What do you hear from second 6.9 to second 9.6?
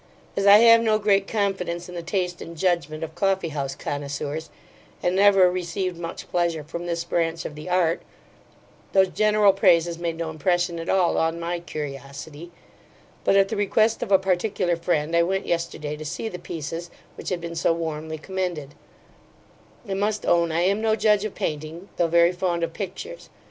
branch of the art, those general